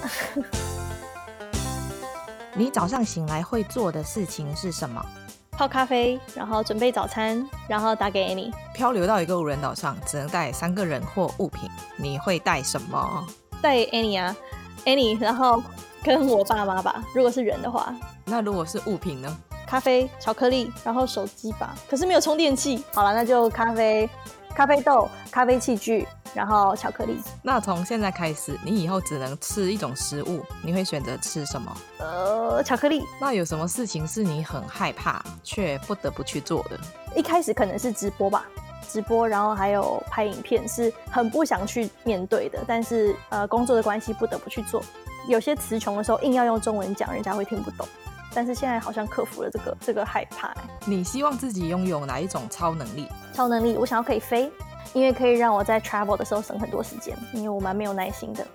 [2.55, 5.03] 你早上醒来会做的事情是什么？
[5.51, 8.51] 泡咖啡，然后准备早餐，然后打给 Annie。
[8.73, 13.25] 漂流到一个无人岛上，只能带三个人或物品，你会带什么？
[13.61, 14.35] 带 Annie 啊
[14.83, 15.61] ，Annie，然后
[16.03, 17.03] 跟我爸妈吧。
[17.15, 17.95] 如果是人的话，
[18.25, 19.37] 那如果是物品呢？
[19.65, 21.75] 咖啡、巧克力，然后手机吧。
[21.89, 22.83] 可是没有充电器。
[22.93, 24.09] 好了，那就咖啡、
[24.53, 26.07] 咖啡豆、咖啡器具。
[26.35, 27.21] 然后巧克力。
[27.43, 31.77] 那从现在开始，你以后只能吃一种食物，你会选择吃什么？
[31.99, 33.03] 呃，巧克力。
[33.21, 36.79] 那有什么事情是你很害怕却不得不去做的？
[37.15, 38.47] 一开始可能是直播吧，
[38.89, 44.83] 直播，然后还有拍影片，是很不想去面对的，但是呃，工作的关系不得不去做。
[45.27, 47.87] 有些词穷的时候，硬要用中文讲，人家会听不懂。
[48.33, 50.53] 但是现在好像克服了这个这个害怕。
[50.85, 53.07] 你希望自己拥有哪一种超能力？
[53.33, 54.51] 超能力，我想要可以飞。
[54.93, 58.45] 因为可以让我在 travel 的时候省很多时间，因为我蛮没有耐心的。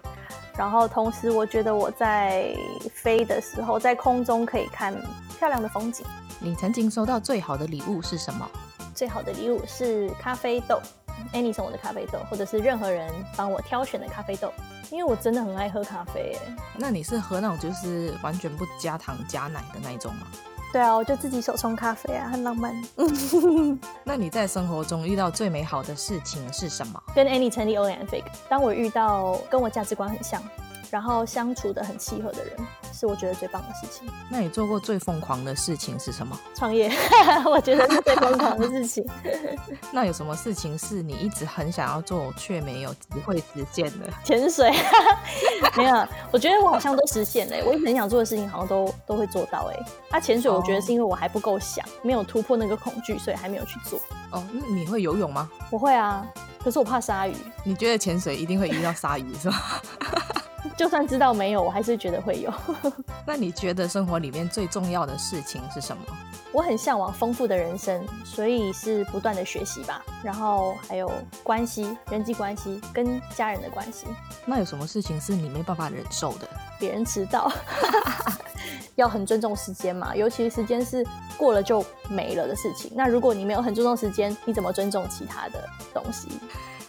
[0.57, 2.55] 然后同时，我觉得我在
[2.93, 4.95] 飞的时候，在空中可以看
[5.37, 6.07] 漂亮的风景。
[6.39, 8.49] 你曾经收到最好的礼物是什么？
[8.95, 10.81] 最好的礼物是咖啡豆
[11.33, 14.53] ，Annie 送我的咖啡豆，或者是任何人帮我挑选的咖啡豆，
[14.91, 16.37] 因为我真的很爱喝咖啡。
[16.77, 20.27] 那你是喝那种就是完全不加糖加奶的那一种吗？
[20.71, 22.75] 对啊，我就自己手冲咖啡啊，很浪漫。
[24.05, 27.03] 那你在生活中遇到最美好的事情是什么？
[27.15, 28.25] 跟 Annie 成立 Fake。
[28.51, 30.43] 当我遇到跟我价值观很像，
[30.91, 32.57] 然后相处的很契合的人，
[32.93, 34.09] 是我觉得最棒的事情。
[34.31, 36.39] 那你做过最疯狂的事情是什么？
[36.55, 36.91] 创业，
[37.45, 39.07] 我觉得是最疯狂的事情。
[39.93, 44.09] 那有什么事情是你一直很想要做却没有机会实现的？
[44.25, 44.73] 潜水，
[45.77, 46.07] 没有。
[46.31, 47.57] 我觉得我好像都实现了。
[47.67, 49.71] 我一直很想做的事情，好像都都会做到。
[49.71, 49.77] 哎，
[50.11, 53.99] 啊，潜水，我觉得是因为我还不够想，没有突破那个恐惧，所以还没有去做。
[54.31, 55.51] 哦，那你会游泳吗？
[55.71, 56.27] 我会啊，
[56.63, 57.35] 可是我怕鲨鱼。
[57.65, 59.83] 你觉得潜水一定会遇到鲨鱼是吧？
[60.77, 62.53] 就算知道没有，我还是觉得会有。
[63.27, 66.03] 那你觉得生活里面最重要的事情是什么？
[66.51, 70.03] 我很向往丰富的人生，所以是不断的学习吧。
[70.23, 71.11] 然后还有
[71.43, 74.07] 关系、人际关系跟家人的关系。
[74.47, 76.49] 那有什么事情是你没办法忍受的？
[76.81, 77.53] 别人迟到，
[78.97, 80.17] 要很尊重时间嘛。
[80.17, 81.07] 尤其时间是
[81.37, 82.91] 过了就没了的事情。
[82.95, 86.29] 那如果你没有很尊重时间，你怎么尊重其他的东西？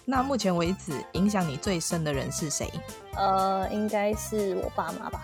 [0.09, 2.67] 那目前为止，影响你最深的人是谁？
[3.15, 5.21] 呃，应该是我爸妈吧。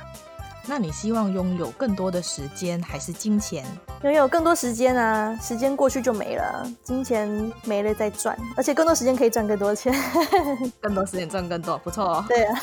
[0.68, 3.66] 那你希望拥有更多的时间还是金钱？
[4.04, 9.92] 拥有更多时间啊，时间过去就没了，金钱没了再赚，而且更多时间可以赚更多钱。
[10.80, 12.26] 更多时间赚更多，不错哦。
[12.28, 12.62] 对啊。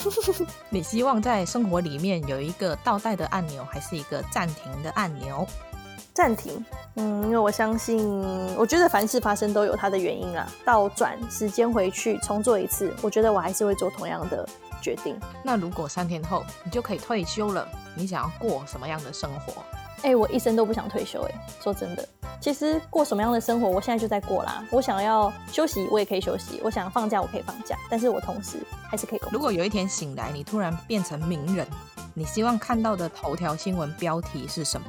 [0.70, 5.44] 你希望在生活里面有一个倒带的按钮，还是一个暂停的按钮？
[6.14, 6.64] 暂停，
[6.96, 8.06] 嗯，因为我相信，
[8.56, 10.46] 我觉得凡事发生都有它的原因啊。
[10.64, 14.46] 倒转时间回去重做一次，我觉得我还是会做同样的
[14.82, 15.18] 决定。
[15.42, 19.62] 那如果三天后你就可以退休了，你想要过什么样的生活？
[20.02, 21.22] 哎、欸，我一生都不想退休。
[21.22, 22.06] 哎，说真的，
[22.40, 24.62] 其实过什么样的生活，我现在就在过啦。
[24.70, 27.78] 我想要休息，我也可以休息；我想放假，我可以放假。
[27.88, 28.58] 但是我同时
[28.90, 29.32] 还是可以工作。
[29.32, 31.64] 如果有一天醒来，你突然变成名人，
[32.14, 34.86] 你希望看到的头条新闻标题是什么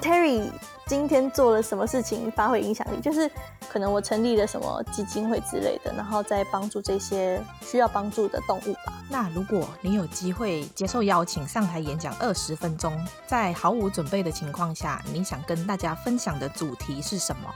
[0.00, 0.50] ？Terry
[0.86, 3.00] 今天做了什么事情发挥影响力？
[3.00, 3.28] 就是
[3.68, 8.92] 可能我成立了什么基金会之类的，然后再帮助这些需要帮助的动物吧。
[9.08, 12.92] 那如果你有机会接受邀请上台演讲二十分钟，
[13.26, 17.54] 在毫无准备的情况下，你想跟大家分享的主题是什么？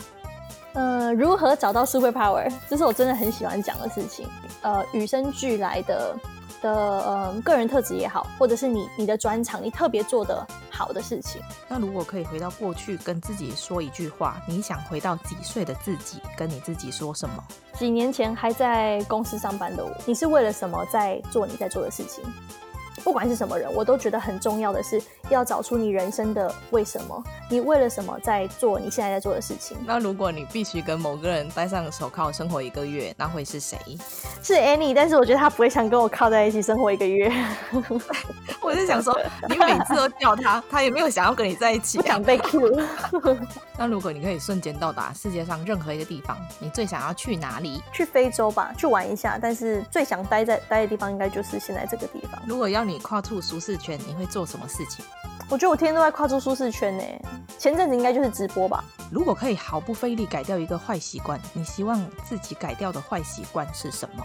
[0.73, 2.53] 呃，如何找到 super power？
[2.69, 4.27] 这是我真的很喜欢讲的事情。
[4.63, 6.17] 呃，与生俱来的。
[6.61, 11.41] 的呃个人特质也好，或者是你你的专长，你特别做的好的事情。
[11.69, 17.45] 那如果可以回到过去，跟自己说一句话，你想回到几岁的自己，跟你自己说什么？
[17.79, 22.23] 几年前还在公司上班的我，你是为了什么在做你在做的事情？
[23.05, 29.77] 不管是什么人，我都觉得很重要的是要找出你人生的为什么，你为了什么在做你现在在做的事情。
[29.87, 33.77] 那如果你必须跟某个人戴上手铐生活一个月，那会是谁？
[34.43, 37.33] 是 Annie，但是我觉得他不会想跟我靠在一起生活一个月。
[38.63, 42.81] 我是想说，你每次都叫他，他也没有想要跟你在一起，不想被 Q。
[43.79, 47.83] 那如果你可以瞬间到达世界上任何一个地方，你最想要去哪里？
[47.93, 49.39] 去非洲吧，去玩一下。
[49.41, 52.41] 但是最想待在待的地方，应该就是现在这个地方。
[52.47, 55.05] 如果要你跨出舒适圈，你会做什么事情？
[55.49, 57.05] 我觉得我天天都在跨出舒适圈呢。
[57.59, 58.85] 前阵子应该就是直播吧。
[59.11, 64.25] 如果可以毫不费力改掉一个坏习惯，你希望自己改掉的坏习惯是什么？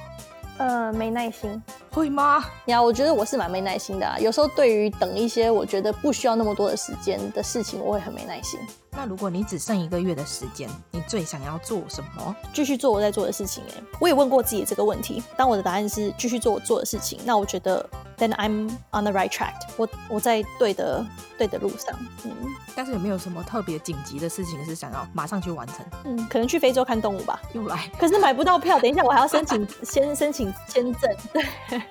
[0.57, 1.61] 呃，没耐心。
[1.96, 2.43] 会吗？
[2.66, 4.20] 呀，我觉得我是蛮没耐心的啊。
[4.20, 8.60] 有时候对于等一些我觉得不需要那么多的时间的事情，我会很没耐心。
[8.98, 12.36] 那如果你只剩一个月的时间，你最想要做什么？
[12.54, 13.64] 继续做我在做的事情。
[13.70, 15.24] 哎，我也问过自己这个问题。
[15.38, 17.88] 当我的答案是继续做我做的事情，那我觉得
[18.18, 19.86] then I'm on the right track 我。
[19.86, 21.06] 我我在对的
[21.38, 21.93] 对的路上。
[22.24, 22.32] 嗯，
[22.74, 25.78] 但是有没有什么特别紧急的事情是想要马上去完成？
[26.06, 27.41] 嗯，可能去非洲看动物吧。
[27.52, 28.80] 又来，可是买不到票。
[28.80, 31.12] 等一下，我还要申请，先申请签证。
[31.34, 31.43] 对，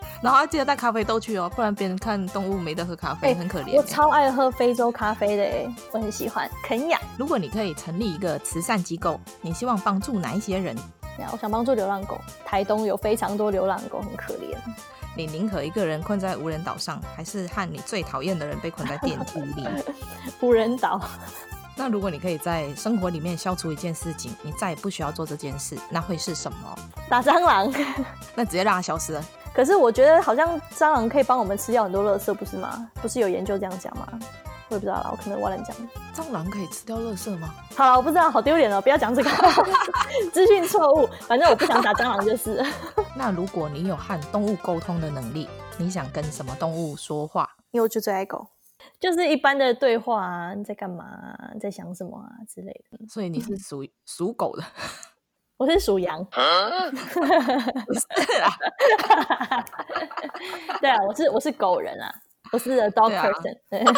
[0.23, 3.77] 然后要记得带咖啡豆去哦，不然别人看动物没得喝咖啡，欸、很可怜。
[3.77, 6.99] 我超爱喝非洲咖啡的，我很喜欢肯亚。
[7.19, 10.77] 如果你可以成立一个慈善机构，你希望帮助哪一些人？
[11.33, 12.21] 我想帮助流浪狗。
[12.45, 14.57] 台东有非常多流浪狗，很可怜。
[15.17, 19.65] 你宁可一个人困在无人岛上，还是和你最讨厌的人被困在电梯里？
[20.41, 21.01] 无人岛。
[21.77, 26.59] 那如果你可以在生活里面消除一件事情，你再也不需要做这件事，那会是什么？
[27.09, 27.73] 打蟑螂。
[28.35, 29.25] 那直接让它消失了。
[29.55, 32.89] 可是我觉得好像蟑螂可以帮我们吃掉很多垃圾，不是吗？
[33.03, 34.07] 不是有研究这样讲吗？
[34.69, 35.77] 我也不知道啦，我可能乱讲。
[36.15, 37.55] 蟑螂可以吃掉垃圾吗？
[37.77, 38.81] 好了，我不知道，好丢脸哦！
[38.81, 39.31] 不要讲这个，
[40.33, 41.09] 资讯错误。
[41.29, 42.65] 反正我不想打蟑螂就是。
[43.15, 47.49] 那如果你有和动物沟通的能力，你想跟什么动物说话？
[47.73, 48.47] 因为我就最爱狗，
[49.05, 51.51] 就是一般的对话啊，你在干嘛啊？
[51.53, 53.07] 你在想什么啊之类的。
[53.07, 54.65] 所以你是属属狗的，
[55.59, 56.25] 我是属羊。
[56.25, 56.31] 不
[57.93, 58.01] 是
[58.41, 58.49] 啦，
[60.81, 62.11] 对啊，我是我是狗人啊。
[62.51, 63.59] 我是 a dog person。
[63.69, 63.93] 哎、啊，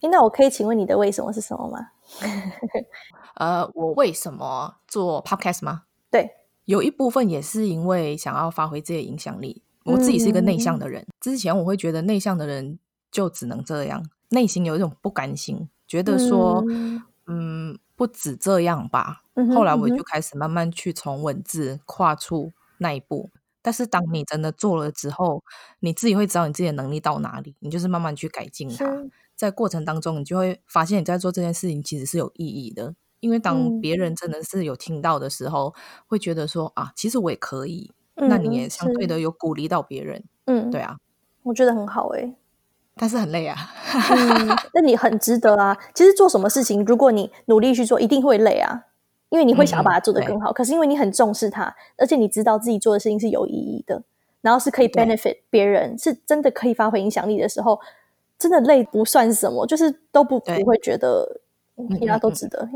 [0.00, 1.90] 那我可以请问你的为什么是什么吗？
[3.36, 5.82] 呃，我为什么做 podcast 吗？
[6.10, 6.30] 对，
[6.64, 9.62] 有一部分也是因为想要发挥自己的影响力。
[9.84, 12.78] 我自己是一个内向的人，嗯、之前我会觉得内向的人
[13.10, 19.22] 就只能这样，内心有一种不甘心，觉得说，嗯，嗯，不止这样吧。
[19.54, 23.30] 后来我就开始慢慢去从文字跨出那一步。
[23.60, 25.42] 但是当你真的做了之后，
[25.80, 28.86] 你自己会知道你自己的能力到哪里，你就是慢慢去改进它。
[29.34, 32.94] 在过程当中，你就会发现你在做这件事情其实是有意义的。
[33.20, 37.90] 因为当别人真的是有听到的时候，嗯、会觉得说啊，其实我也可以。
[38.16, 40.22] 嗯、那你也相对的有鼓励到别人。
[40.46, 40.96] 嗯，对啊，
[41.42, 42.34] 我觉得很好哎、欸，
[42.96, 43.56] 但是很累啊。
[44.10, 45.76] 嗯，那你很值得啊。
[45.94, 48.84] 其实做什么事情，如果你努力去做，一定会累啊。
[49.30, 54.00] 因为你会想要把它做得更好，嗯、可是因为你很重视它，而且你知道自己做的事情是有意义的，
[54.42, 57.80] 然后是可以 benefit 别人，是真的可以发挥影响力的时候，
[58.38, 61.40] 真的累不算什么，就是都不不会觉得，
[62.00, 62.68] 大家都值得。